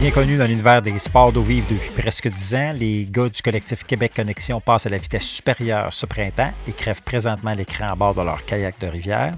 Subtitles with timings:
[0.00, 3.42] Bien connu dans l'univers des sports d'eau vive depuis presque 10 ans, les gars du
[3.42, 7.94] collectif Québec Connexion passent à la vitesse supérieure ce printemps et crèvent présentement l'écran à
[7.94, 9.34] bord de leur kayak de rivière.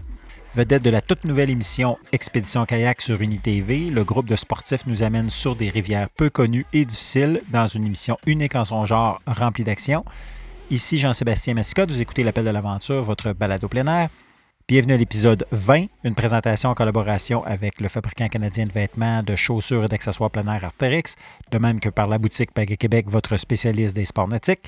[0.55, 5.03] Vedette de la toute nouvelle émission Expédition Kayak sur UniTV, le groupe de sportifs nous
[5.03, 9.21] amène sur des rivières peu connues et difficiles dans une émission unique en son genre
[9.27, 10.05] remplie d'action.
[10.71, 14.11] Ici Jean-Sébastien Massicotte, vous écoutez l'appel de l'aventure, votre balade au plein air.
[14.73, 19.37] Bienvenue à l'épisode 20, une présentation en collaboration avec le fabricant canadien de vêtements, de
[19.37, 21.15] chaussures et d'accessoires plein air Arterix,
[21.51, 24.67] de même que par la boutique Pagay Québec, votre spécialiste des sports nautiques.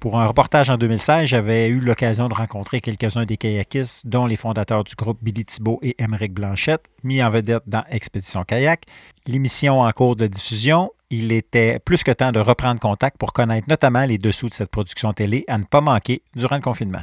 [0.00, 4.36] Pour un reportage en 2016, j'avais eu l'occasion de rencontrer quelques-uns des kayakistes, dont les
[4.36, 8.84] fondateurs du groupe Billy Thibault et Émeric Blanchette, mis en vedette dans Expédition Kayak.
[9.26, 13.68] L'émission en cours de diffusion, il était plus que temps de reprendre contact pour connaître
[13.68, 17.02] notamment les dessous de cette production télé à ne pas manquer durant le confinement.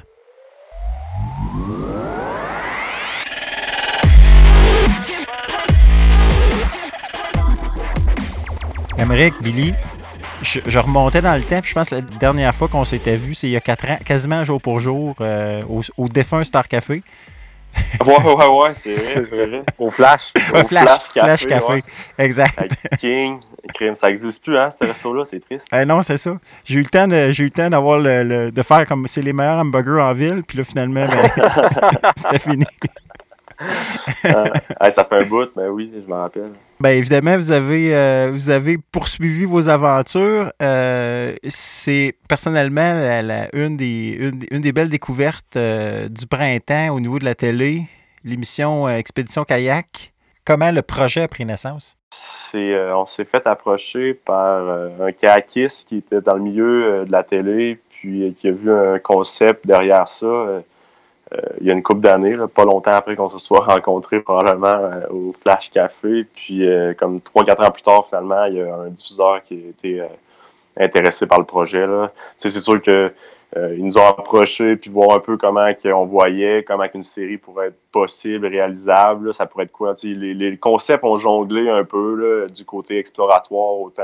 [8.99, 9.73] Émeric, Billy,
[10.41, 13.33] je, remontais dans le temps, puis je pense que la dernière fois qu'on s'était vu,
[13.33, 15.61] c'est il y a quatre ans, quasiment jour pour jour, euh,
[15.97, 17.01] au, défunt Star Café.
[18.05, 20.33] ouais, ouais, ouais, c'est vrai, Au Flash.
[20.53, 21.83] Au Flash, Flash Café.
[22.17, 22.73] Exact.
[22.99, 23.39] King,
[23.73, 25.69] crime, ça n'existe plus, hein, ce resto-là, c'est triste.
[25.73, 26.37] Eh non, c'est ça.
[26.65, 29.21] J'ai eu le temps de, j'ai eu le temps d'avoir le, de faire comme c'est
[29.21, 32.65] les meilleurs hamburgers en ville, puis là, finalement, ben, c'était fini.
[34.79, 36.51] Ah, ça fait un bout, mais oui, je m'en rappelle.
[36.81, 40.49] Bien évidemment, vous avez, euh, vous avez poursuivi vos aventures.
[40.61, 42.93] Euh, c'est personnellement
[43.51, 47.81] une, des, une, des belles découvertes euh, du printemps au niveau de la télé,
[48.23, 50.13] l'émission Expédition Kayak.
[50.45, 51.97] Comment le projet a pris naissance?
[52.53, 54.67] on s'est fait approcher par
[55.01, 58.97] un kayakiste qui était dans le milieu de la télé, puis qui a vu un
[58.99, 60.63] concept derrière ça
[61.61, 65.07] il y a une couple d'années, pas longtemps après qu'on se soit rencontrés probablement euh,
[65.09, 66.25] au Flash Café.
[66.33, 69.53] Puis euh, comme trois, quatre ans plus tard, finalement, il y a un diffuseur qui
[69.55, 70.03] a été
[70.77, 71.85] intéressé par le projet.
[71.85, 72.11] Là.
[72.37, 73.11] c'est sûr que
[73.55, 77.69] ils nous ont approchés puis voir un peu comment on voyait, comment une série pourrait
[77.69, 79.33] être possible, réalisable.
[79.33, 79.93] ça pourrait être quoi?
[80.03, 84.03] Les, les, concepts ont jonglé un peu du côté exploratoire, autant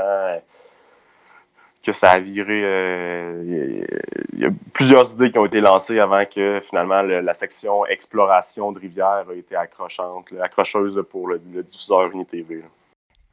[1.86, 2.62] que ça a viré.
[2.64, 3.84] Euh,
[4.32, 8.72] il y, a plusieurs idées qui ont été lancées avant que finalement la section exploration
[8.72, 12.64] de rivière a été accrochante, accrocheuse pour le, diffuseur UniTV.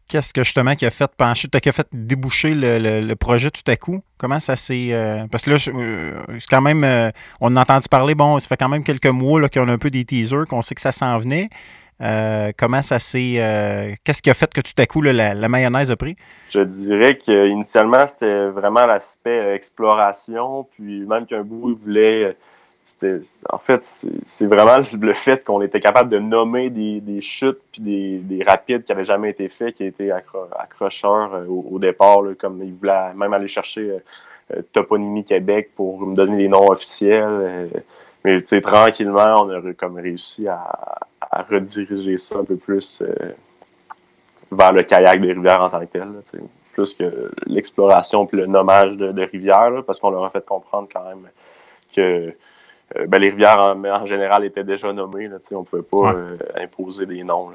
[0.08, 3.76] Qu'est-ce que justement qui a fait pencher, qui a fait déboucher le, projet tout à
[3.76, 4.02] coup?
[4.18, 4.90] Comment ça s'est.
[4.92, 7.12] Euh, parce que là, euh, c'est quand même.
[7.42, 9.90] on a entendu parler, bon, ça fait quand même quelques mois qu'on a un peu
[9.90, 11.50] des teasers, qu'on sait que ça s'en venait.
[12.04, 13.36] Euh, comment ça s'est.
[13.38, 16.16] Euh, qu'est-ce qui a fait que tout à coup la, mayonnaise a pris?
[16.50, 22.36] Je dirais qu'initialement, c'était vraiment l'aspect euh, exploration, puis même qu'un bout, il voulait.
[23.50, 28.44] en fait, c'est vraiment le fait qu'on était capable de nommer des, chutes puis des,
[28.44, 33.34] rapides qui n'avaient jamais été faits, qui étaient accrocheurs au, départ, comme il voulait même
[33.34, 34.00] aller chercher
[34.74, 37.70] Toponymie Québec pour me donner des noms officiels.
[38.26, 41.00] mais tranquillement, on a comme réussi à,
[41.34, 43.32] à rediriger ça un peu plus euh,
[44.52, 46.08] vers le kayak des rivières en tant que tel.
[46.74, 51.04] plus que l'exploration puis le nommage de, rivières, parce qu'on leur a fait comprendre quand
[51.04, 51.28] même
[51.96, 52.34] que
[52.96, 55.28] euh, ben, les rivières en, général étaient déjà nommées.
[55.28, 57.50] Là, on ne pouvait pas euh, imposer des noms.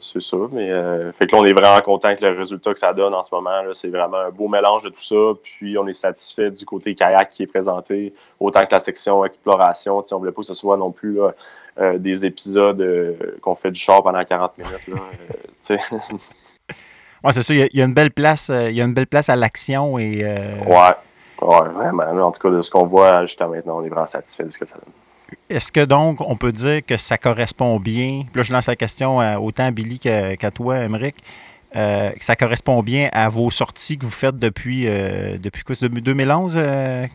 [0.00, 0.36] c'est ça.
[0.50, 0.68] Mais
[1.12, 3.32] fait que là, on est vraiment content avec le résultat que ça donne en ce
[3.32, 3.62] moment.
[3.74, 5.38] C'est vraiment un beau mélange de tout ça.
[5.42, 9.98] Puis on est satisfait du côté kayak qui est présenté, autant que la section exploration.
[9.98, 11.20] on ne voulait pas que ce soit non plus
[11.80, 14.88] euh, des épisodes euh, qu'on fait du char pendant 40 minutes.
[14.88, 14.96] Là,
[15.70, 15.76] euh,
[17.24, 19.30] ouais, c'est sûr, il y, a une belle place, il y a une belle place
[19.30, 20.22] à l'action et.
[20.66, 20.92] Ouais,
[21.40, 22.26] ouais, vraiment.
[22.26, 24.58] En tout cas, de ce qu'on voit jusqu'à maintenant, on est vraiment satisfait de ce
[24.58, 24.92] que ça donne.
[25.48, 28.24] Est-ce que donc on peut dire que ça correspond bien?
[28.34, 31.16] là, je lance la question autant à Billy qu'à toi, Emmerich.
[31.72, 36.58] que ça correspond bien à vos sorties que vous faites depuis, depuis quoi, 2011,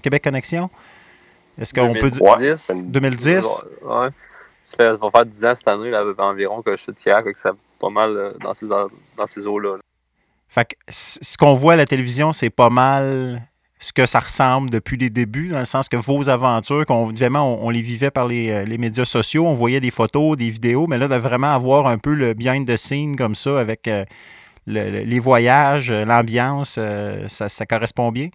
[0.01, 0.71] Québec Connexion?
[1.62, 3.45] Est-ce qu'on peut dire 2010?
[3.83, 4.09] Ouais.
[4.68, 7.50] Ça, va faire 10 ans cette année là, environ que je suis tiers, que c'est
[7.80, 9.78] pas mal euh, dans ces, dans ces eaux-là.
[10.50, 13.42] Fait que ce qu'on voit à la télévision, c'est pas mal
[13.80, 17.64] ce que ça ressemble depuis les débuts, dans le sens que vos aventures, qu'on évidemment,
[17.64, 20.86] on, les vivait par les, euh, les, médias sociaux, on voyait des photos, des vidéos,
[20.86, 24.04] mais là, de vraiment avoir un peu le behind the scene comme ça, avec euh,
[24.66, 26.78] les voyages, l'ambiance,
[27.30, 28.28] ça, ça correspond bien?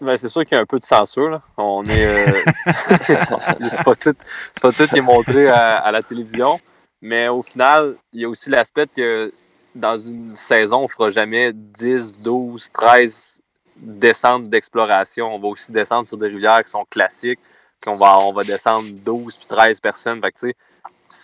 [0.00, 1.28] Ben, c'est sûr qu'il y a un peu de censure.
[1.28, 1.42] Là.
[1.56, 2.06] On est.
[2.06, 2.42] Euh,
[3.06, 4.14] c'est pas, tout,
[4.62, 6.58] pas tout qui est montré à, la télévision.
[7.02, 9.32] Mais au final, il y a aussi l'aspect que
[9.74, 13.40] dans une saison, on ne fera jamais 10, 12, 13
[13.76, 15.34] descentes d'exploration.
[15.34, 17.40] On va aussi descendre sur des rivières qui sont classiques.
[17.82, 20.20] qu'on va, on va descendre 12 puis 13 personnes.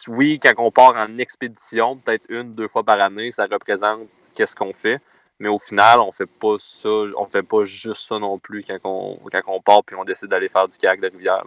[0.09, 4.57] Oui, quand on part en expédition, peut-être une, deux fois par année, ça représente qu'est-ce
[4.57, 5.01] qu'on fait.
[5.39, 8.79] Mais au final, on fait pas ça, on fait pas juste ça non plus quand
[8.85, 11.45] on, part puis on décide d'aller faire du kayak de rivière.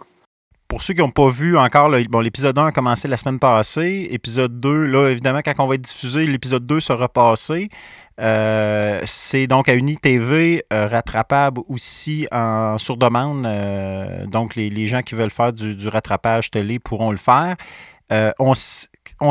[0.68, 4.06] Pour ceux qui n'ont pas vu encore, bon, l'épisode 1 a commencé la semaine passée.
[4.12, 7.68] Épisode 2, là, évidemment, quand on va être diffusé, l'épisode 2 sera passé.
[8.20, 13.46] Euh, c'est donc à UniTV, euh, rattrapable aussi en sur demande.
[13.46, 17.56] Euh, donc, les, gens qui veulent faire du, rattrapage télé pourront le faire.
[18.38, 18.54] On,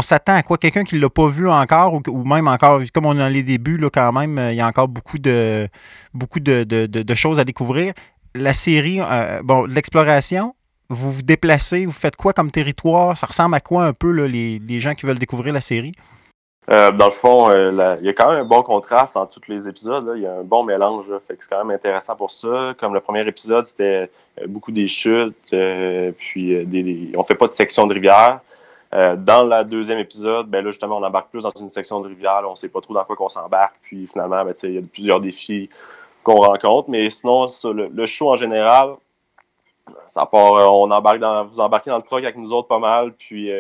[0.01, 0.57] s'attend à quoi?
[0.57, 3.43] Quelqu'un qui ne l'a pas vu encore ou, même encore, comme on est dans les
[3.43, 5.67] débuts, là, quand même, il y a encore beaucoup de,
[6.13, 7.93] beaucoup de, choses à découvrir.
[8.35, 8.99] La série,
[9.43, 10.55] bon, l'exploration,
[10.89, 13.17] vous vous déplacez, vous faites quoi comme territoire?
[13.17, 15.93] Ça ressemble à quoi un peu les, les gens qui veulent découvrir la série?
[16.71, 19.51] Euh, dans le fond, euh, il y a quand même un bon contraste entre tous
[19.51, 20.11] les épisodes.
[20.15, 21.05] Il y a un bon mélange.
[21.27, 22.75] fait que c'est quand même intéressant pour ça.
[22.77, 24.09] Comme le premier épisode, c'était
[24.39, 25.55] euh, beaucoup des chutes,
[26.17, 28.41] puis des, on fait pas de section de rivière.
[28.91, 32.41] Dans le deuxième épisode, ben là, justement, on embarque plus dans une section de rivière.
[32.45, 33.75] On on sait pas trop dans quoi qu'on s'embarque.
[33.81, 35.69] Puis finalement, ben, il y a plusieurs défis
[36.23, 36.89] qu'on rencontre.
[36.89, 38.95] Mais sinon, le, show en général,
[40.05, 43.13] ça part, on embarque dans, vous embarquez dans le truck avec nous autres pas mal.
[43.13, 43.51] Puis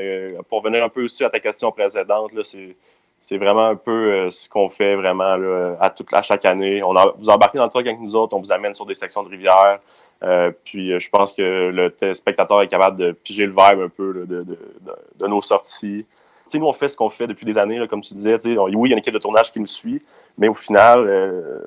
[0.49, 2.75] pour venir un peu aussi à ta question précédente, c'est
[3.21, 5.35] c'est vraiment un peu euh, ce qu'on fait vraiment
[5.79, 6.81] à, toute, à chaque année.
[6.83, 9.23] On vous embarquez dans le truck avec nous autres, on vous amène sur des sections
[9.23, 9.79] de rivière.
[10.23, 11.69] Euh, puis euh, je pense que
[12.01, 16.05] le spectateur est capable de piger le vibe un peu de, nos sorties.
[16.53, 18.37] nous, on fait ce qu'on fait depuis des années, comme tu disais.
[18.45, 20.01] oui, il y a une équipe de tournage qui nous suit,
[20.37, 21.61] mais au final,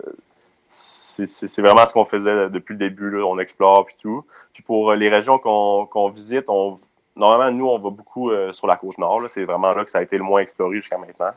[0.70, 3.20] c'est vraiment ce qu'on faisait depuis le début.
[3.22, 4.25] On explore puis tout.
[4.54, 6.78] Puis pour les régions qu'on visite, on,
[7.14, 9.23] Normalement, nous, on va beaucoup euh, sur la côte nord.
[9.29, 11.32] C'est vraiment là que ça a été le moins exploré jusqu'à maintenant.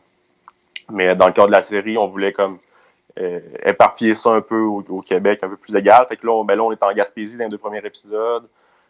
[0.90, 2.60] Mais dans le cadre de la série, on voulait comme
[3.20, 6.06] euh, éparpiller ça un peu au, Québec, un peu plus égal.
[6.08, 8.48] Fait que là, on, ben est en Gaspésie dans les deux premiers épisodes.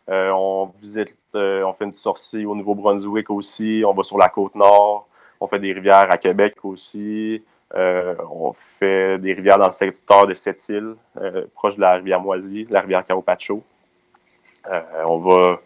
[0.10, 3.84] Euh, on visite, on fait une sortie au Nouveau-Brunswick aussi.
[3.86, 5.08] On va sur la côte nord.
[5.40, 7.44] On fait des rivières à Québec aussi.
[7.74, 10.96] on fait des rivières dans le secteur de Sept-Îles,
[11.56, 13.64] proche de la rivière Moisy, la rivière Caropacho.
[15.08, 15.60] on va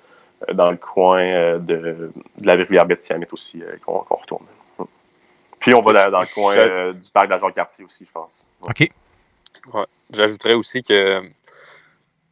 [0.53, 4.45] dans le coin euh, de, la rivière Betty-Amite aussi euh, qu'on retourne.
[5.59, 6.55] Puis on va dans, le coin
[6.93, 8.47] du parc de la cartier aussi, je pense.
[8.61, 8.89] OK.
[10.09, 11.21] J'ajouterais aussi que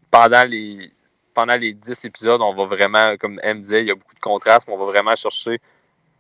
[0.10, 0.92] pendant les
[1.34, 4.20] pendant les 10 épisodes, on va vraiment, comme M disait, il y a beaucoup de
[4.20, 5.60] contrastes, mais on va vraiment chercher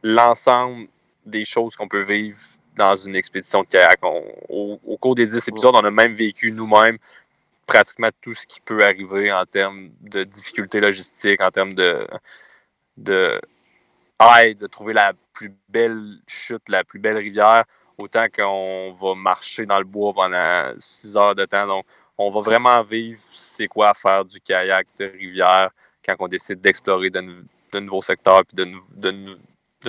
[0.04, 0.88] l'ensemble
[1.25, 2.38] des choses qu'on peut vivre
[2.78, 3.98] dans une expédition de kayak.
[4.04, 7.00] au, au, cours des 10 épisodes, on a même vécu nous-mêmes
[7.68, 12.08] pratiquement tout ce qui peut arriver en termes de difficultés logistiques, en termes de,
[12.98, 13.40] de
[14.19, 17.66] de trouver la plus belle chute, la plus belle rivière,
[17.98, 21.68] autant qu'on va marcher dans le bois pendant six heures de temps.
[21.68, 21.86] Donc,
[22.18, 25.69] on va vraiment vivre c'est quoi faire du kayak de rivière
[26.06, 29.38] quand on décide d'explorer de, nouveaux secteurs et de, de,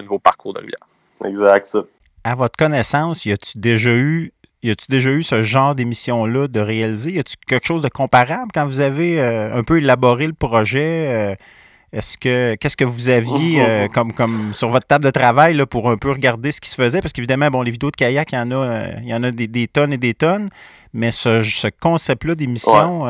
[0.02, 0.86] nouveaux parcours de rivière.
[1.24, 1.78] Exact,
[2.24, 4.32] À votre connaissance, y a-tu déjà eu
[4.62, 7.12] y a-tu déjà eu ce genre d'émission-là de réaliser?
[7.12, 11.08] Y a-tu quelque chose de comparable quand vous avez euh, un peu élaboré le projet?
[11.08, 11.34] Euh,
[11.92, 15.64] est-ce que qu'est-ce que vous aviez euh, comme, comme sur votre table de travail là,
[15.64, 17.00] pour un peu regarder ce qui se faisait?
[17.00, 19.30] Parce qu'évidemment, bon, les vidéos de kayak, il y en a, il y en a
[19.30, 20.50] des, tonnes et des tonnes,
[20.92, 23.06] mais ce, concept-là d'émission.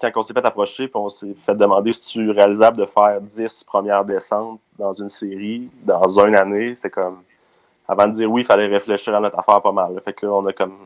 [0.00, 3.64] Quand on s'est fait approcher, on s'est fait demander si tu réalisable de faire 10
[3.64, 7.16] premières descentes dans une série dans une année, c'est comme
[7.88, 9.98] avant de dire oui, il fallait réfléchir à notre affaire pas mal.
[10.04, 10.76] Fait que là, on a comme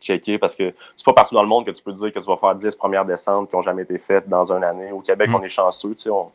[0.00, 2.26] checké parce que c'est pas partout dans le monde que tu peux dire que tu
[2.26, 4.92] vas faire 10 premières descentes qui n'ont jamais été faites dans une année.
[4.92, 5.34] Au Québec, mm.
[5.34, 6.30] on est chanceux, tu sais, on,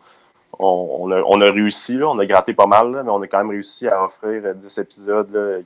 [0.58, 3.38] on, a, on, a, réussi, là, on a gratté pas mal, mais on a quand
[3.40, 5.60] même réussi à offrir 10 épisodes là,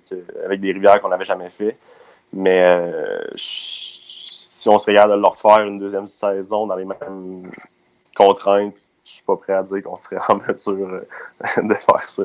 [0.45, 1.77] avec des rivières qu'on n'avait jamais fait.
[2.33, 7.51] Mais euh, si on se regarde de leur faire une deuxième saison dans les mêmes
[8.15, 8.75] contraintes,
[9.05, 12.23] je suis pas prêt à dire qu'on serait en mesure euh, de faire ça.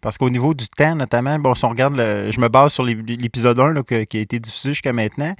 [0.00, 3.58] Parce qu'au niveau du temps, notamment, bon, si on regarde, je me base sur l'épisode
[3.58, 5.34] 1 qui a été diffusé jusqu'à maintenant.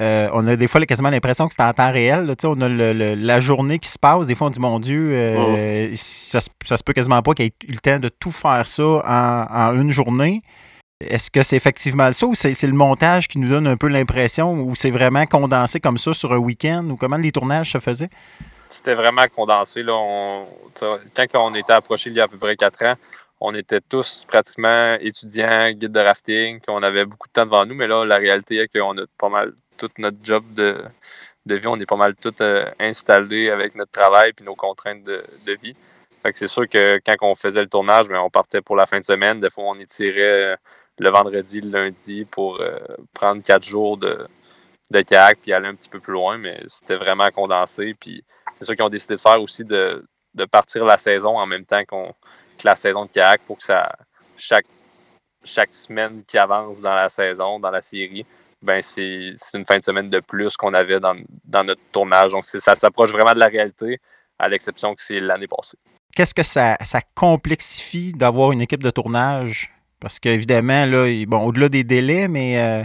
[0.00, 2.34] Euh, on a des fois quasiment l'impression que c'est en temps réel.
[2.44, 4.26] on a la journée qui se passe.
[4.26, 5.94] Des fois, on dit Mon Dieu, euh, oh.
[5.94, 9.80] ça, se peut quasiment pas qu'il ait eu le temps de tout faire ça en,
[9.80, 10.42] une journée.
[11.00, 14.52] Est-ce que c'est effectivement ça ou c'est le montage qui nous donne un peu l'impression
[14.52, 18.10] ou c'est vraiment condensé comme ça sur un week-end ou comment les tournages se faisaient?
[18.68, 19.82] C'était vraiment condensé.
[19.82, 19.94] Là,
[20.78, 22.94] quand on était approché il y a à peu près quatre ans,
[23.40, 27.74] on était tous pratiquement étudiants, guides de rafting, qu'on avait beaucoup de temps devant nous,
[27.74, 30.84] mais là, la réalité est qu'on a pas mal tout notre job de,
[31.46, 35.22] vie, on est pas mal tout euh, installés avec notre travail et nos contraintes de,
[35.62, 35.74] vie.
[36.22, 38.86] Fait que c'est sûr que quand on faisait le tournage, ben, on partait pour la
[38.86, 39.40] fin de semaine.
[39.40, 40.56] Des fois, on étirait euh,
[40.98, 42.78] le vendredi, le lundi pour euh,
[43.14, 44.28] prendre quatre jours de,
[44.90, 47.94] de kayak puis aller un petit peu plus loin, mais c'était vraiment condensé.
[47.98, 50.04] Puis c'est sûr qu'ils ont décidé de faire aussi de,
[50.34, 52.14] de partir la saison en même temps qu'on
[52.64, 53.90] la saison de kayak pour que ça,
[54.36, 54.66] chaque,
[55.44, 58.24] chaque semaine qui avance dans la saison, dans la série,
[58.62, 61.14] ben c'est une fin de semaine de plus qu'on avait dans,
[61.64, 62.30] notre tournage.
[62.32, 63.98] Donc ça s'approche vraiment de la réalité,
[64.38, 65.78] à l'exception que c'est l'année passée.
[66.14, 69.72] Qu'est-ce que ça, ça complexifie d'avoir une équipe de tournage?
[70.00, 70.86] Parce qu'évidemment,
[71.26, 72.82] bon, au-delà des délais, mais euh,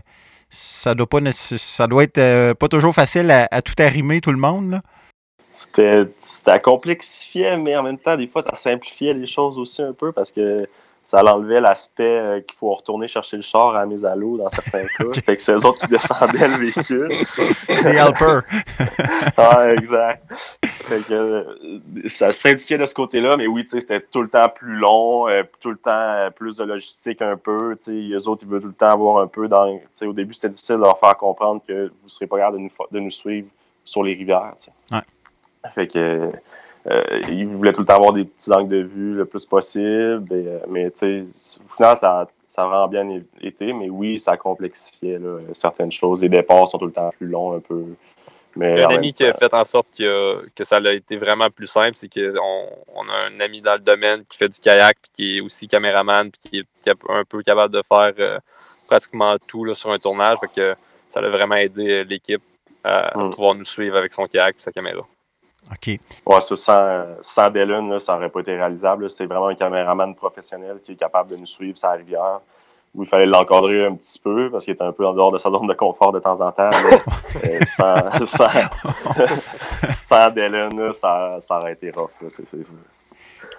[0.49, 4.37] ça doit pas ça doit être euh, pas toujours facile à, tout arrimer tout le
[4.37, 4.81] monde.
[5.55, 10.11] C'était complexifié, mais en même temps, des fois, ça simplifiait les choses aussi un peu
[10.11, 10.67] parce que
[11.01, 14.85] ça enlevait l'aspect euh, qu'il faut retourner chercher le char à mes allos dans certains
[14.97, 15.21] cas.
[15.23, 17.09] Fait que c'est eux autres qui descendaient le véhicule.
[17.69, 18.41] Les helpers.
[19.37, 20.23] ah, exact.
[20.63, 21.43] Fait que euh,
[22.07, 25.69] ça simplifiait de ce côté-là, mais oui, c'était tout le temps plus long, euh, tout
[25.69, 27.75] le temps plus de logistique un peu.
[27.87, 29.79] Les autres, ils veulent tout le temps avoir un peu dans.
[30.01, 32.63] Au début, c'était difficile de leur faire comprendre que vous ne serez pas capable de
[32.63, 33.47] nous, de nous suivre
[33.83, 34.55] sur les rivières.
[34.91, 34.97] Ouais.
[35.69, 36.31] Fait que
[36.87, 40.27] euh, il voulait tout le temps avoir des petits angles de vue le plus possible.
[40.31, 43.73] Euh, mais au final, ça, ça a vraiment bien été.
[43.73, 45.19] Mais oui, ça complexifiait
[45.53, 46.21] certaines choses.
[46.21, 47.83] Les départs sont tout le temps plus longs un peu.
[48.55, 51.67] Mais un ami qui a fait en sorte que, que ça a été vraiment plus
[51.67, 55.11] simple, c'est qu'on on a un ami dans le domaine qui fait du kayak, puis
[55.13, 58.39] qui est aussi caméraman, puis qui est, un peu capable de faire euh,
[58.87, 60.37] pratiquement tout là, sur un tournage.
[60.39, 60.75] Fait que
[61.09, 62.41] ça a vraiment aidé l'équipe
[62.83, 63.31] à, hmm.
[63.31, 65.05] pouvoir nous suivre avec son kayak et sa caméra.
[65.71, 65.99] OK.
[66.25, 69.09] Ouais, sans Dylan, ça n'aurait pas été réalisable.
[69.09, 72.41] C'est vraiment un caméraman professionnel qui est capable de nous suivre sa rivière.
[72.93, 75.37] Où il fallait l'encadrer un petit peu parce qu'il était un peu en dehors de
[75.37, 76.69] sa zone de confort de temps en temps.
[77.43, 78.47] Euh, sans, sans,
[79.85, 82.11] sans Dylan, ça, ça, aurait été rough.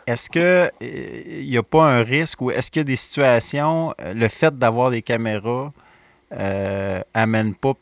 [0.07, 3.93] Est-ce qu'il n'y euh, a pas un risque ou est-ce qu'il y a des situations,
[4.01, 5.73] euh, le fait d'avoir des caméras
[6.33, 7.73] euh, amène pas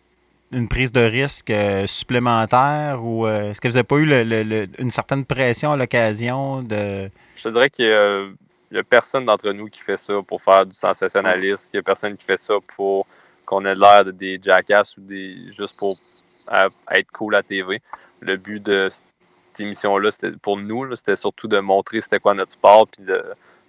[0.54, 4.90] une prise de risque euh, supplémentaire ou euh, est-ce que vous n'avez pas eu une
[4.90, 7.11] certaine pression à l'occasion de?
[7.37, 7.87] Je te dirais qu'il
[8.70, 11.70] n'y a, personne d'entre nous qui fait ça pour faire du sensationnalisme.
[11.73, 13.06] Il n'y a personne qui fait ça pour
[13.44, 15.99] qu'on ait l'air de des jackass ou des juste pour
[16.90, 17.80] être cool à TV.
[18.20, 22.87] Le but de cette émission-là, pour nous, c'était surtout de montrer c'était quoi notre sport
[22.88, 23.23] puis de,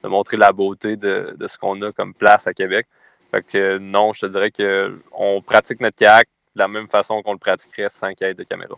[0.04, 2.88] montrer la beauté de, ce qu'on a comme place à Québec.
[3.32, 7.34] Fait que non, je te dirais qu'on pratique notre kayak de la même façon qu'on
[7.34, 8.76] le pratiquerait sans qu'il y ait de caméra.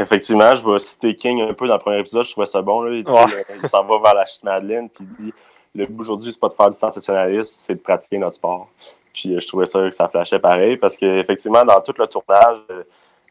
[0.00, 2.82] effectivement, je vais citer King un peu dans le premier épisode, je trouvais ça bon.
[2.82, 2.96] Là.
[2.96, 5.34] Il, euh, s'en va vers la chute Madeleine, puis il dit
[5.74, 8.68] Le but aujourd'hui, c'est pas de faire du sensationnalisme, c'est de pratiquer notre sport.
[9.12, 12.58] Puis euh, je trouvais ça que ça flashait pareil, parce qu'effectivement, dans tout le tournage,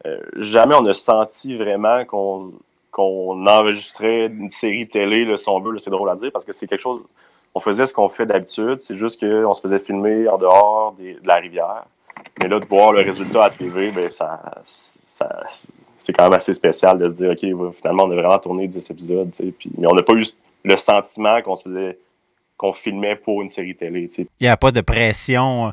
[0.06, 2.52] euh, jamais on a senti vraiment qu'on
[2.90, 6.52] qu'on enregistrait une série télé, là, si on veut, c'est drôle à dire, parce que
[6.52, 7.02] c'est quelque chose.
[7.54, 11.16] On faisait ce qu'on fait d'habitude, c'est juste qu'on se faisait filmer en dehors de
[11.24, 11.84] la rivière.
[12.38, 15.28] Mais là, de voir le résultat à TV, ben, ça, ça
[16.00, 18.90] c'est quand même assez spécial de se dire, OK, finalement, on a vraiment tourné 10
[18.90, 19.30] épisodes.
[19.58, 20.24] Puis, mais on n'a pas eu
[20.64, 21.98] le sentiment qu'on se faisait
[22.56, 24.08] qu'on filmait pour une série télé.
[24.18, 25.68] Il n'y a pas de pression.
[25.68, 25.70] Euh.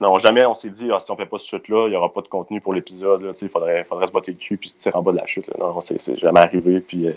[0.00, 2.12] Non, jamais on s'est dit, ah, si on fait pas ce chute-là, il n'y aura
[2.12, 3.32] pas de contenu pour l'épisode.
[3.40, 5.46] Il faudrait, faudrait se botter le cul puis se tirer en bas de la chute.
[5.48, 5.54] Là.
[5.58, 6.80] Non, c'est jamais arrivé.
[6.80, 7.12] Puis euh,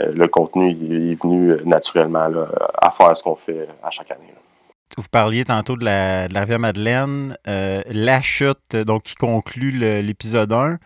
[0.00, 2.28] euh, le contenu est venu naturellement
[2.74, 4.32] à faire ce qu'on fait à chaque année
[4.96, 9.70] vous parliez tantôt de la, de la rivière Madeleine, euh, la chute, donc qui conclut
[9.70, 10.78] l'épisode 1.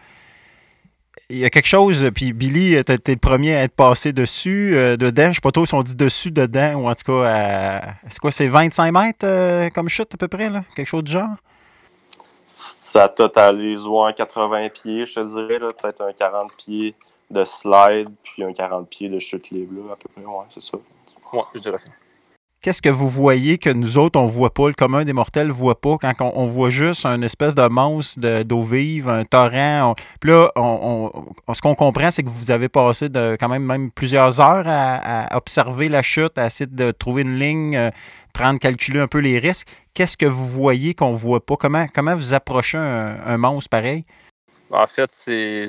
[1.31, 4.77] Il y a quelque chose, puis Billy, tu été le premier à être passé dessus,
[4.77, 5.25] euh, dedans.
[5.25, 8.19] Je ne sais pas trop si on dit dessus, dedans, ou en tout cas, c'est
[8.19, 10.65] quoi, c'est 25 mètres euh, comme chute à peu près, là?
[10.77, 11.37] Quelque chose du genre?
[12.47, 16.95] Ça totalise ouais, 80 pieds, je te dirais, peut-être un 40 pieds
[17.31, 20.77] de slide, puis un 40 pieds de chute libre, à peu près, ouais, c'est ça.
[21.33, 21.91] Ouais, je dirais ça
[22.65, 25.49] qu'est-ce que vous voyez que nous autres, on ne voit pas, le commun des mortels
[25.49, 29.95] ne voit pas, quand on, voit juste un espèce de monstre d'eau vive, un torrent.
[30.19, 31.13] puis là, on,
[31.53, 35.37] ce qu'on comprend, c'est que vous avez passé de, quand même, même plusieurs heures à,
[35.37, 37.91] observer la chute, à essayer de trouver une ligne, euh,
[38.33, 39.69] prendre, calculer un peu les risques.
[39.93, 41.57] Qu'est-ce que vous voyez qu'on ne voit pas?
[41.57, 44.07] Comment, comment vous approchez un, monstre pareil?
[44.71, 45.67] En fait, c'est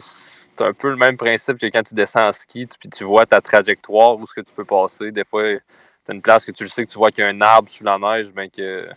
[0.62, 3.42] un peu le même principe que quand tu descends en ski, puis tu vois ta
[3.42, 5.12] trajectoire, où ce que tu peux passer.
[5.12, 5.44] Des fois,
[6.06, 7.70] tu une place que tu le sais que tu vois qu'il y a un arbre
[7.70, 8.88] sous la neige, ben que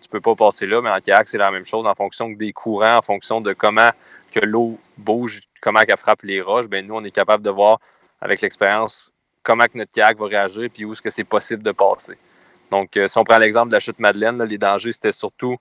[0.00, 0.80] tu peux pas passer là.
[0.80, 1.86] Mais en kayak, c'est la même chose.
[1.86, 3.90] En fonction des courants, en fonction de comment
[4.32, 7.78] que l'eau bouge, comment elle frappe les roches, ben nous, on est capable de voir
[8.20, 9.12] avec l'expérience
[9.42, 12.18] comment que notre kayak va réagir puis où est-ce que c'est possible de passer.
[12.70, 15.56] Donc, euh, si on prend l'exemple de la chute Madeleine, les dangers, c'était surtout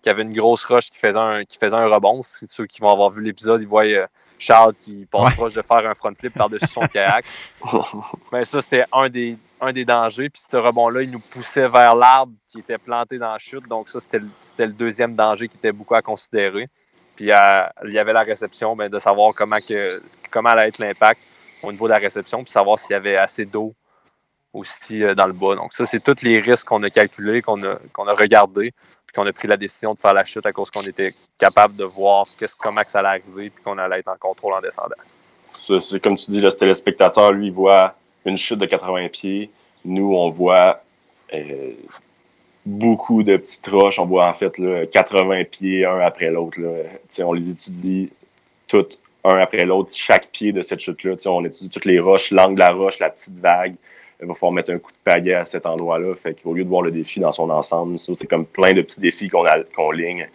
[0.00, 2.20] qu'il y avait une grosse roche qui faisait un, qui faisait un rebond.
[2.22, 4.06] Ceux qui vont avoir vu l'épisode, ils voient euh,
[4.42, 7.24] Charles qui passe proche de faire un front flip par-dessus son kayak.
[8.32, 10.28] Mais ça, c'était un des, un des dangers.
[10.28, 13.68] Puis ce rebond-là, il nous poussait vers l'arbre qui était planté dans la chute.
[13.68, 16.68] Donc ça, c'était le deuxième danger qui était beaucoup à considérer.
[17.14, 20.78] Puis euh, il y avait la réception, ben, de savoir comment, que, comment allait être
[20.78, 21.20] l'impact
[21.62, 23.74] au niveau de la réception, puis savoir s'il y avait assez d'eau
[24.52, 25.54] aussi dans le bas.
[25.54, 28.70] Donc, ça, c'est tous les risques qu'on a calculés, qu'on a, qu'on a regardés,
[29.14, 31.84] qu'on a pris la décision de faire la chute à cause qu'on était capable de
[31.84, 32.26] voir
[32.58, 34.96] comment ça allait arriver, puis qu'on allait être en contrôle en descendant.
[35.54, 39.50] C'est comme tu dis, le téléspectateur, lui, voit une chute de 80 pieds.
[39.84, 40.82] Nous, on voit
[42.64, 43.98] beaucoup de petites roches.
[43.98, 46.58] On voit en fait là, 80 pieds un après l'autre.
[47.20, 48.10] On les étudie
[48.66, 51.14] toutes un après l'autre, chaque pied de cette chute-là.
[51.26, 53.74] On étudie toutes les roches, l'angle de la roche, la petite vague.
[54.22, 56.14] Il va falloir mettre un coup de pagaie à cet endroit-là.
[56.14, 59.00] Fait qu'au lieu de voir le défi dans son ensemble, c'est comme plein de petits
[59.00, 60.28] défis qu'on qu'on ligne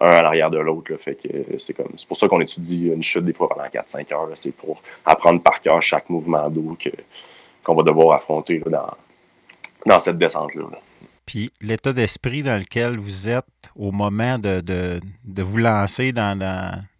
[0.00, 0.94] un à l'arrière de l'autre.
[0.96, 4.12] Fait que c'est comme c'est pour ça qu'on étudie une chute des fois pendant 4-5
[4.14, 4.28] heures.
[4.34, 6.76] C'est pour apprendre par cœur chaque mouvement d'eau
[7.64, 8.94] qu'on va devoir affronter dans,
[9.86, 10.66] dans cette descente-là.
[10.70, 10.78] là
[11.30, 13.44] puis l'état d'esprit dans lequel vous êtes
[13.76, 16.36] au moment de, de, vous lancer dans,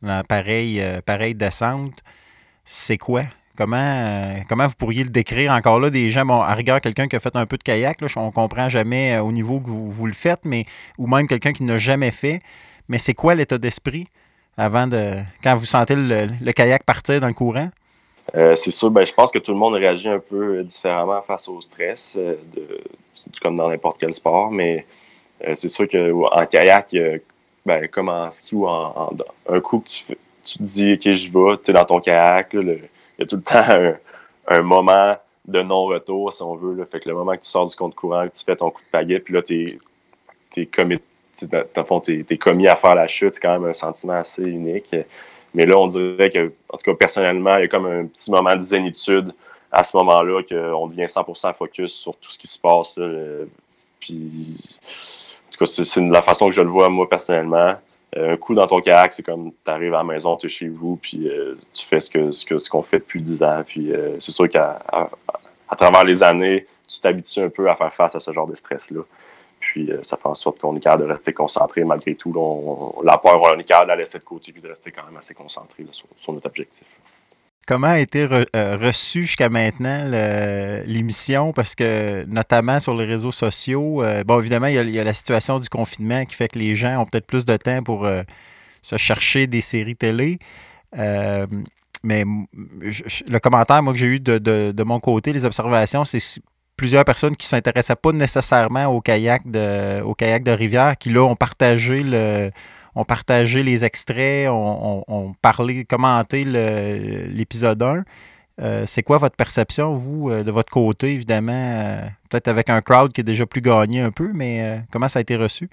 [0.02, 2.00] la pareille, euh, pareille descente,
[2.64, 3.24] c'est quoi?
[3.56, 5.52] Comment, euh, vous pourriez le décrire?
[5.52, 8.00] Encore là, des gens, bon, à rigueur, quelqu'un qui a fait un peu de kayak,
[8.00, 10.64] là, on ne comprend jamais euh, au niveau que vous, le faites, mais
[10.98, 12.40] ou même quelqu'un qui n'a jamais fait.
[12.88, 14.06] Mais c'est quoi l'état d'esprit
[14.56, 15.14] avant de.
[15.42, 17.70] quand vous sentez le, kayak partir dans le courant?
[18.32, 21.60] c'est sûr, ben, je pense que tout le monde réagit un peu différemment face au
[21.60, 22.16] stress.
[23.42, 24.86] comme dans n'importe quel sport, mais
[25.46, 26.94] euh, c'est sûr qu'en kayak,
[27.64, 29.10] ben, comme en ski ou en,
[29.48, 30.04] un coup tu,
[30.44, 32.54] tu te dis, OK, je vais, tu es dans ton kayak,
[33.20, 33.98] y a tout le temps
[34.48, 36.84] un, moment de non-retour, si on veut.
[36.84, 38.82] Fait que le moment que tu sors du compte courant, que tu fais ton coup
[38.82, 39.78] de pagaie, puis là, tu
[40.56, 40.98] es, commis,
[42.38, 44.94] commis à faire la chute, c'est quand même un sentiment assez unique.
[45.54, 48.30] Mais là, on dirait que, en tout cas, personnellement, il y a comme un petit
[48.30, 49.32] moment de zénitude
[49.72, 52.94] à ce moment-là qu'on devient 100% focus sur tout ce qui se passe.
[53.98, 54.56] Puis,
[55.46, 57.74] en tout cas, c'est la façon que je le vois, moi, personnellement.
[58.16, 60.48] Euh, un coup dans ton kayak, c'est comme tu arrives à la maison, tu es
[60.48, 63.42] chez vous, puis euh, tu fais ce qu'on ce que, ce qu'on fait depuis 10
[63.42, 63.62] ans.
[63.64, 64.82] Puis euh, c'est sûr qu'à
[65.68, 68.56] à, travers les années, tu t'habitues un peu à faire face à ce genre de
[68.56, 69.02] stress-là.
[69.60, 72.32] Puis ça fait en sorte qu'on est capable de rester concentré malgré tout.
[73.04, 75.18] la peur, on est capable de la laisser de côté puis de rester quand même
[75.18, 75.84] assez concentré
[76.16, 76.86] sur notre objectif
[77.70, 80.10] comment a été euh, reçue jusqu'à maintenant
[80.86, 81.52] l'émission?
[81.52, 85.60] Parce que, notamment sur les réseaux sociaux, euh, bon, évidemment, il y, a, la situation
[85.60, 88.22] du confinement qui fait que les gens ont peut-être plus de temps pour euh,
[88.82, 90.40] se chercher des séries télé.
[92.02, 96.42] mais le commentaire, moi, que j'ai eu de, mon côté, les observations, c'est
[96.76, 101.10] plusieurs personnes qui ne s'intéressaient pas nécessairement au kayak de, au kayak de rivière, qui
[101.10, 102.50] là ont partagé le,
[102.94, 108.04] on partageait les extraits, on, parlait, commentait l'épisode 1.
[108.60, 112.82] Euh, c'est quoi votre perception, vous, euh, de votre côté, évidemment, euh, peut-être avec un
[112.82, 115.70] crowd qui est déjà plus gagné un peu, mais comment ça a été reçu?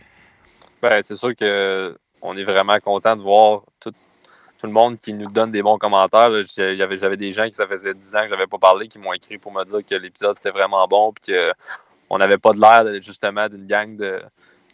[0.82, 3.92] Ben, c'est sûr qu'on est vraiment content de voir tout,
[4.64, 6.32] le monde qui nous donne des bons commentaires.
[6.56, 9.14] J'avais des gens qui, ça faisait 10 ans que je n'avais pas parlé, qui m'ont
[9.14, 11.34] écrit pour me dire que l'épisode c'était vraiment bon, puis
[12.10, 14.22] qu'on n'avait pas de l'air justement d'une gang de,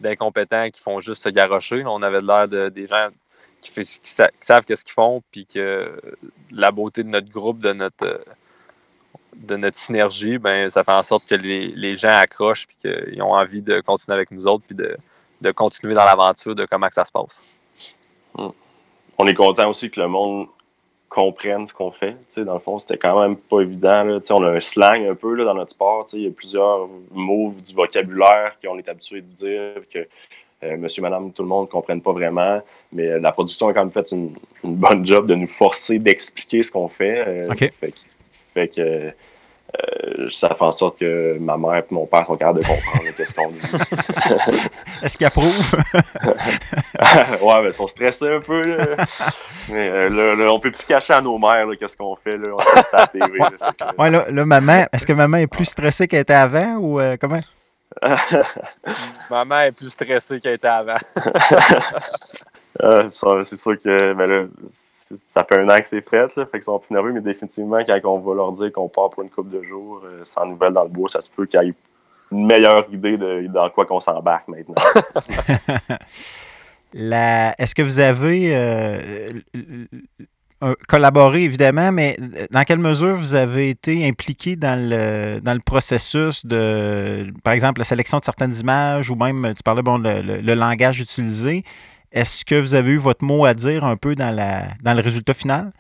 [0.04, 1.84] d'incompétents qui font juste se garrocher.
[1.86, 3.10] On avait l'air de des gens
[3.62, 3.72] qui,
[4.40, 6.00] savent ce qu'ils font, puis que
[6.52, 8.24] la beauté de notre groupe, de notre
[9.36, 13.34] de notre synergie, ben, ça fait en sorte que les, gens accrochent puis qu'ils ont
[13.34, 17.04] envie de continuer avec nous autres puis de, continuer dans l'aventure de comment que ça
[17.04, 17.44] se passe.
[18.38, 18.50] Hmm.
[19.18, 20.48] On est content aussi que le monde
[21.14, 22.16] comprennent ce qu'on fait.
[22.38, 24.04] dans le fond, c'était quand même pas évident.
[24.04, 24.20] Là.
[24.32, 26.06] On a un slang un peu là, dans notre sport.
[26.14, 30.08] Il y a plusieurs mots du vocabulaire qu'on est habitué de dire que
[30.64, 32.62] euh, monsieur, madame, tout le monde ne comprenne pas vraiment.
[32.92, 36.64] Mais euh, la production a quand même fait une, bonne job de nous forcer d'expliquer
[36.64, 37.24] ce qu'on fait.
[37.28, 37.70] Euh,
[38.54, 39.12] fait, que
[39.74, 43.04] euh, ça fait en sorte que ma mère et mon père sont capables de comprendre
[43.26, 43.66] ce qu'on dit.
[45.04, 45.74] Est-ce qu'ils approuvent?
[47.42, 48.62] ouais, mais ils sont stressés un peu.
[48.62, 48.86] Là.
[49.70, 52.38] Mais euh, là, on peut plus cacher à nos mères qu'est-ce qu'on fait.
[52.38, 52.52] Là.
[52.54, 53.40] On fait à la TV.
[53.98, 57.40] ouais, là, maman, est-ce que maman est plus stressée qu'elle était avant ou euh, comment?
[59.30, 60.98] maman est plus stressée qu'elle était avant.
[62.82, 66.52] Ah, c'est sûr que ben là, ça fait un an que c'est fait, là, fait
[66.54, 69.30] qu'ils sont plus nerveux, mais définitivement, quand on va leur dire qu'on part pour une
[69.30, 71.74] couple de jours euh, sans nouvelles dans le bois, ça se peut qu'il y ait
[72.32, 74.74] une meilleure idée de dans quoi qu'on s'embarque maintenant.
[76.96, 79.30] Est-ce que vous avez euh,
[80.88, 82.18] collaboré, évidemment, mais
[82.50, 87.80] dans quelle mesure vous avez été impliqué dans le, dans le processus de, par exemple,
[87.80, 91.64] la sélection de certaines images ou même, tu parlais, bon, le langage utilisé?
[92.14, 95.02] Est-ce que vous avez eu votre mot à dire un peu dans, la, dans le
[95.02, 95.72] résultat final?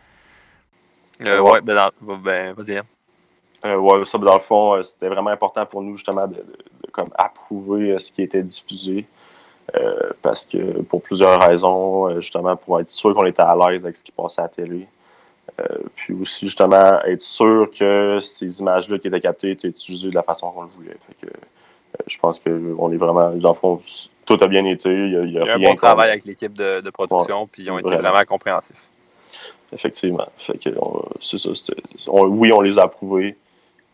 [1.22, 2.78] Euh, oui, ben, ben, vas-y.
[2.78, 2.84] Hein.
[3.66, 6.44] Euh, oui, ça, ben, dans le fond, euh, c'était vraiment important pour nous justement de,
[6.92, 9.06] comme approuver euh, ce qui était diffusé.
[10.22, 14.04] parce que pour plusieurs raisons, justement, pour être sûr qu'on était à l'aise avec ce
[14.04, 14.88] qui passait à la télé.
[15.96, 20.24] puis aussi, justement, être sûr que ces images-là qui étaient captées étaient utilisées de la
[20.24, 20.98] façon qu'on le voulait.
[21.08, 21.34] Fait que,
[22.08, 23.82] je pense qu'on est vraiment, dans le fond,
[24.26, 24.90] tout a bien été.
[24.90, 27.64] Il y a, il y a, un bon travail avec l'équipe de, de, production, puis
[27.64, 28.90] ils ont été vraiment compréhensifs.
[29.72, 30.28] Effectivement.
[30.38, 30.70] Fait que
[31.20, 31.50] c'est ça.
[32.12, 33.36] oui, on les a approuvés,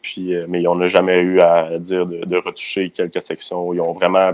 [0.01, 3.73] puis, mais on n'a jamais eu à dire de, de, retoucher quelques sections.
[3.73, 4.33] Ils ont vraiment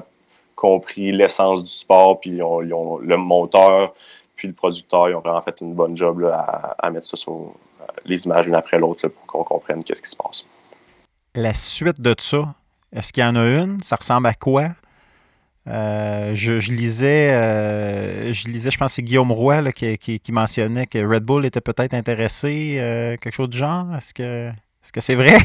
[0.56, 3.94] compris l'essence du sport, puis ils ont, ils ont, le monteur,
[4.36, 7.54] puis le producteur, ils ont vraiment fait une bonne job là, à, mettre ça sur
[8.06, 10.46] les images l'une après l'autre pour qu'on comprenne qu'est-ce qui se passe.
[11.36, 12.56] La suite de ça,
[12.94, 13.82] est-ce qu'il y en a une?
[13.82, 14.70] Ça ressemble à quoi?
[15.68, 20.32] Euh, je, lisais, euh, je lisais, je pense que c'est Guillaume Roy là, qui, qui,
[20.32, 23.88] mentionnait que Red Bull était peut-être intéressé, euh, quelque chose du genre.
[23.96, 25.38] Est-ce que est-ce que c'est vrai?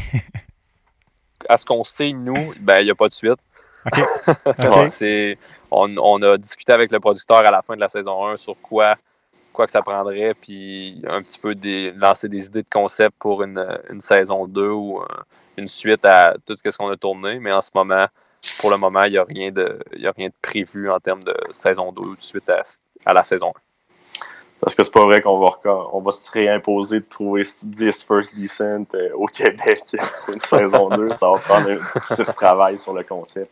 [1.49, 3.39] à ce qu'on sait, nous, ben il n'y a pas de suite.
[5.71, 8.55] on, on, a discuté avec le producteur à la fin de la saison 1 sur
[8.61, 8.95] quoi,
[9.51, 13.41] quoi que ça prendrait, puis un petit peu des, lancer des idées de concept pour
[13.41, 15.01] une, une saison 2 ou
[15.57, 17.39] une suite à tout ce qu'on a tourné.
[17.39, 18.05] Mais en ce moment,
[18.59, 21.35] pour le moment, il n'y a, rien de, a rien de prévu en termes de
[21.51, 22.49] saison 2 ou de suite
[23.05, 23.51] à, la saison 1.
[24.59, 25.59] Parce que c'est pas vrai qu'on va,
[25.91, 29.81] on va se réimposer de trouver 10 First Decent euh, au Québec
[30.25, 31.09] pour une saison 2.
[31.09, 33.51] Ça va prendre un petit travail sur le concept.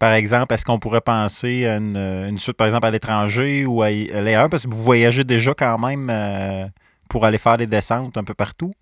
[0.00, 3.90] Par exemple, est-ce qu'on pourrait penser à une, suite, par exemple, à l'étranger ou à
[3.90, 4.50] l'ailleurs?
[4.50, 6.66] Parce que vous voyagez déjà quand même euh,
[7.08, 8.72] pour aller faire des descentes un peu partout.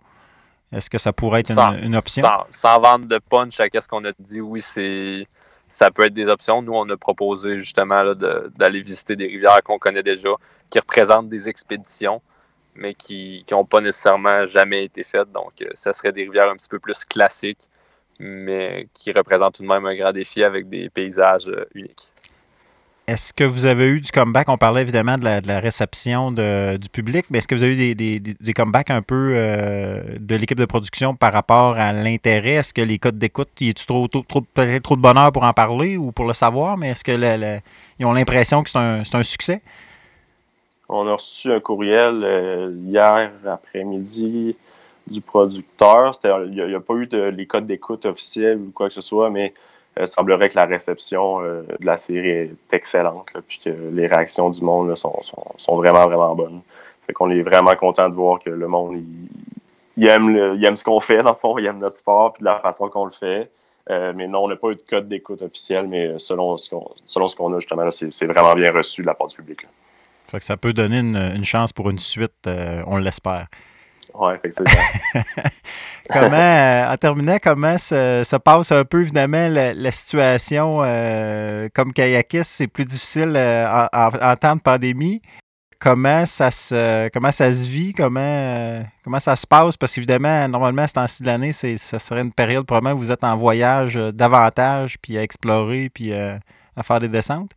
[0.73, 2.27] Est-ce que ça pourrait être une, option?
[2.51, 5.27] Sans, vendre de punch à ce qu'on a dit, oui, c'est
[5.69, 6.63] ça peut être des options.
[6.63, 10.31] Nous, on a proposé justement d'aller visiter des rivières qu'on connaît déjà,
[10.71, 12.23] qui représentent des expéditions,
[12.75, 15.31] mais qui n'ont pas nécessairement jamais été faites.
[15.33, 17.69] Donc, euh, ça serait des rivières un petit peu plus classiques,
[18.19, 22.09] mais qui représentent tout de même un grand défi avec des paysages euh, uniques.
[23.07, 24.49] Est-ce que vous avez eu du comeback?
[24.49, 28.53] On parlait évidemment de la, réception du public, mais est-ce que vous avez eu des,
[28.55, 32.53] comebacks un peu euh, de l'équipe de production par rapport à l'intérêt?
[32.53, 34.41] Est-ce que les codes d'écoute, y a trop, trop, trop,
[34.83, 38.63] trop de bonheur pour en parler ou pour le savoir, mais est-ce qu'ils ont l'impression
[38.63, 39.61] que c'est un, succès?
[40.89, 44.57] On a reçu un courriel euh, hier après-midi
[45.07, 46.13] du producteur.
[46.25, 49.29] Il n'y a, pas eu de, les codes d'écoute officiels ou quoi que ce soit,
[49.29, 49.53] mais
[49.97, 54.07] il euh, semblerait que la réception euh, de la série est excellente, puis que les
[54.07, 55.21] réactions du monde sont,
[55.57, 56.61] sont, vraiment, vraiment bonnes.
[57.07, 59.03] Fait qu'on est vraiment content de voir que le monde,
[59.97, 62.47] il, aime, aime ce qu'on fait, dans le fond, il aime notre sport, puis de
[62.47, 63.51] la façon qu'on le fait.
[63.91, 66.91] Euh, mais non, on n'a pas eu de code d'écoute officiel, mais selon ce qu'on,
[67.05, 69.61] selon ce qu'on a justement, c'est, vraiment bien reçu de la part du public.
[70.29, 72.49] Fait que ça peut donner une, chance pour une suite,
[72.87, 73.47] on l'espère.
[74.15, 74.33] Oui,
[76.11, 82.51] comment, euh, en terminant, comment se, passe un peu, évidemment, la, situation euh, comme kayakiste,
[82.51, 85.23] c'est plus difficile euh, en, temps de pandémie.
[85.79, 89.77] Comment ça se, comment ça se vit, comment, comment ça se passe?
[89.77, 93.25] Parce qu'évidemment, normalement, à ce de l'année, ça serait une période probablement où vous êtes
[93.25, 97.51] en voyage davantage, puis à explorer, puis à faire des descentes.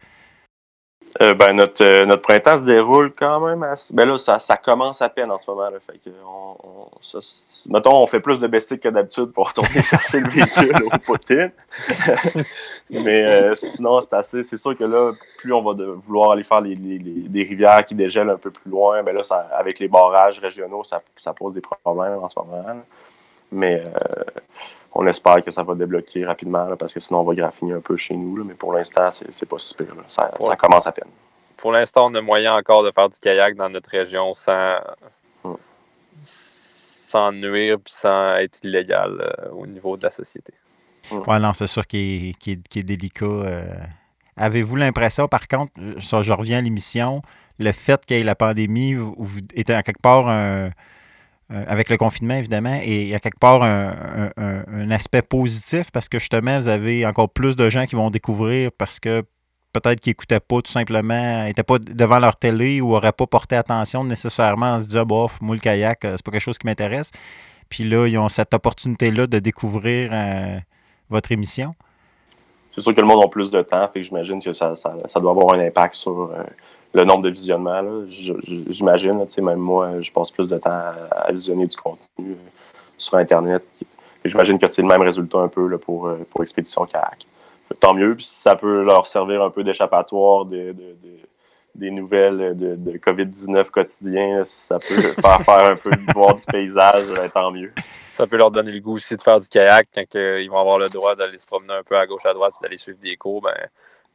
[1.22, 3.96] Euh, ben, notre, euh, notre printemps se déroule quand même assez.
[3.96, 5.68] Ben là, ça, commence à peine en ce moment.
[5.86, 10.20] Fait que on, on, mettons, on fait plus de basic que d'habitude pour retourner chercher
[10.20, 11.52] le véhicule au Poutine.
[12.90, 14.44] Mais euh, sinon, c'est assez.
[14.44, 15.74] C'est sûr que là, plus on va
[16.06, 19.24] vouloir aller faire les, les, des rivières qui dégèlent un peu plus loin, ben là,
[19.24, 22.64] ça, avec les barrages régionaux, ça, ça pose des problèmes en ce moment.
[23.52, 23.84] Mais
[24.94, 27.98] on espère que ça va débloquer rapidement parce que sinon on va graffiner un peu
[27.98, 28.44] chez nous.
[28.44, 29.88] mais pour l'instant, c'est pas si pire.
[30.08, 31.10] Ça, commence à peine.
[31.56, 34.78] Pour l'instant, on a moyen encore de faire du kayak dans notre région sans,
[35.44, 35.56] hmm.
[36.20, 40.54] sans nuire et sans être illégal euh, au niveau de la société.
[41.12, 41.22] Hmm.
[41.28, 43.26] Oui, non, c'est sûr qu'il est, délicat.
[43.26, 43.66] Euh.
[44.36, 47.24] Avez-vous l'impression, par contre, ça, je reviens à l'émission,
[47.58, 50.70] le fait qu'il y ait la pandémie, vous, vous êtes à quelque part un euh,
[51.50, 56.20] avec le confinement, évidemment, et il y a quelque part un, aspect positif parce que
[56.20, 59.24] justement, vous avez encore plus de gens qui vont découvrir parce que
[59.74, 63.56] peut-être qu'ils n'écoutaient pas tout simplement, n'étaient pas devant leur télé ou n'auraient pas porté
[63.56, 66.66] attention nécessairement en se disant, bof, moi le kayak, euh, c'est pas quelque chose qui
[66.66, 67.12] m'intéresse.
[67.70, 70.58] Puis là, ils ont cette opportunité-là de découvrir euh,
[71.10, 71.76] votre émission.
[72.74, 74.74] C'est sûr que le monde a plus de temps, fait j'imagine que ça,
[75.20, 76.32] doit avoir un impact sur
[76.94, 78.06] le nombre de visionnements.
[78.10, 82.36] J'imagine, même moi, je passe plus de temps à, visionner du contenu euh,
[82.98, 83.64] sur Internet.
[84.24, 87.26] J'imagine que c'est le même résultat un peu là, pour, euh, pour Expédition Kayak.
[87.80, 90.74] Tant mieux, puis si ça peut leur servir un peu d'échappatoire de,
[91.76, 96.46] des nouvelles de, COVID-19 quotidien, si ça peut faire faire un peu de voir du
[96.46, 97.74] paysage, ben, tant mieux.
[98.10, 100.80] Ça peut leur donner le goût aussi de faire du kayak quand ils vont avoir
[100.80, 103.18] le droit d'aller se promener un peu à gauche à droite et d'aller suivre des
[103.18, 103.54] cours, ben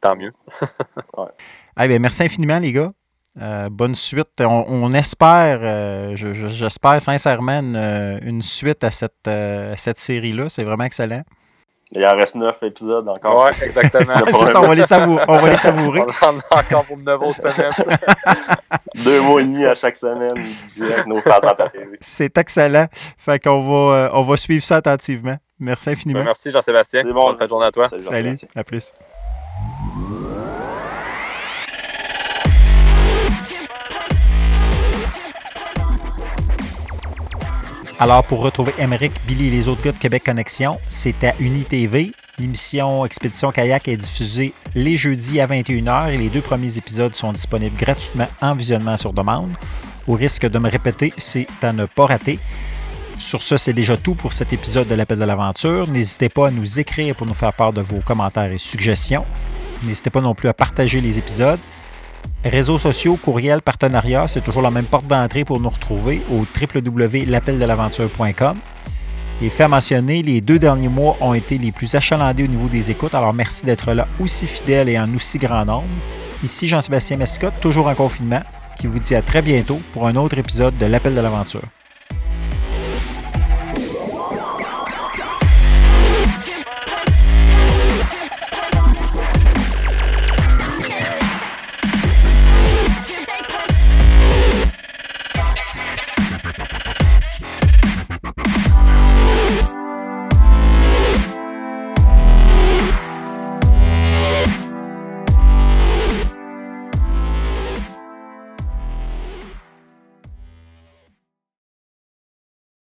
[0.03, 0.33] tant mieux.
[1.77, 2.93] ben, merci infiniment, les gars.
[3.41, 4.41] Euh, bonne suite.
[4.41, 9.31] On, espère, euh, j'espère sincèrement une, suite à cette,
[9.77, 10.51] cette série-là.
[10.51, 11.23] C'est vraiment excellent.
[11.95, 13.51] Il en reste neuf épisodes encore.
[13.51, 14.15] Oui, exactement.
[14.27, 15.25] on, va les savourer.
[15.29, 16.01] on va les savourer.
[16.01, 17.73] on en a encore pour neuf autres semaines.
[19.05, 20.35] Deux mois et demi à chaque semaine,
[21.07, 21.21] nos
[22.01, 22.87] C'est excellent.
[23.19, 25.37] Fait qu'on va, euh, on va suivre ça attentivement.
[25.59, 26.21] Merci infiniment.
[26.21, 27.03] Ben, merci Jean-Sébastien.
[27.03, 27.35] C'est bon.
[27.35, 27.89] Bonne journée à toi.
[27.89, 28.05] Salut.
[28.05, 28.37] Salut.
[28.55, 28.93] À plus.
[38.03, 42.11] Alors, pour retrouver Emeric, Billy et les autres gars de Québec Connexion, c'est à UniTV.
[42.41, 47.33] L'émission Expédition Kayak est diffusée les jeudis à 21h et les deux premiers épisodes sont
[47.33, 49.53] disponibles gratuitement en visionnement sur demande.
[50.09, 52.41] Au risque de me répéter, c'est à ne pas rater.
[53.21, 55.87] Sur ce, c'est déjà tout pour cet épisode de l'Appel de l'Aventure.
[55.87, 59.25] N'hésitez pas à nous écrire pour nous faire part de vos commentaires et suggestions.
[59.85, 61.61] N'hésitez pas non plus à partager les épisodes.
[62.45, 68.57] Réseaux sociaux, courriel, partenariat, c'est toujours la même porte d'entrée pour nous retrouver au www.l'appel-de-l'aventure.com.
[69.41, 72.91] Et fait mentionner, les deux derniers mois ont été les plus achalandés au niveau des
[72.91, 75.87] écoutes, alors merci d'être là aussi fidèle et en aussi grand nombre.
[76.45, 78.43] Ici Jean-Sébastien Mascotte, toujours en confinement,
[78.79, 81.63] qui vous dit à très bientôt pour un autre épisode de l'Appel de l'Aventure.